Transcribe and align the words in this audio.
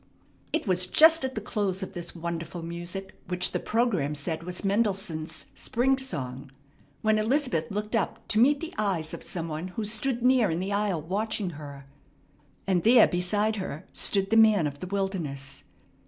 It 0.51 0.65
was 0.65 0.87
just 0.87 1.23
at 1.23 1.35
the 1.35 1.39
close 1.41 1.83
of 1.83 1.93
this 1.93 2.15
wonderful 2.15 2.63
music, 2.63 3.13
which 3.27 3.51
the 3.51 3.59
programme 3.59 4.15
said 4.15 4.41
was 4.41 4.63
Mendelssohn's 4.63 5.45
"Spring 5.53 5.95
Song," 5.99 6.49
when 7.03 7.19
Elizabeth 7.19 7.67
looked 7.69 7.95
up 7.95 8.27
to 8.29 8.39
meet 8.39 8.61
the 8.61 8.73
eyes 8.79 9.13
of 9.13 9.21
some 9.21 9.47
one 9.47 9.67
who 9.67 9.85
stood 9.85 10.23
near 10.23 10.49
in 10.49 10.59
the 10.59 10.73
aisle 10.73 11.03
watching 11.03 11.51
her, 11.51 11.85
and 12.65 12.81
there 12.81 13.07
beside 13.07 13.57
her 13.57 13.85
stood 13.93 14.31
the 14.31 14.37
man 14.37 14.65
of 14.65 14.79
the 14.79 14.87
wilderness! 14.87 15.65